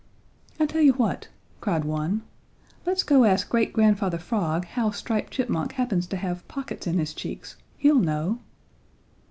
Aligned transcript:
"I 0.59 0.65
tell 0.65 0.81
you 0.81 0.93
what," 0.93 1.27
cried 1.59 1.85
one, 1.85 2.23
"let's 2.87 3.03
go 3.03 3.23
ask 3.23 3.47
Great 3.47 3.71
Grandfather 3.71 4.17
Frog 4.17 4.65
how 4.65 4.89
Striped 4.89 5.31
Chipmunk 5.33 5.73
happens 5.73 6.07
to 6.07 6.17
have 6.17 6.47
pockets 6.47 6.87
in 6.87 6.97
his 6.97 7.13
cheeks. 7.13 7.55
He'll 7.77 7.99
know." 7.99 8.39